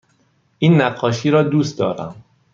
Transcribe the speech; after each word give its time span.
این 0.59 0.81
نقاشی 0.81 1.29
را 1.31 1.43
دوست 1.43 1.79
دارم. 1.79 2.23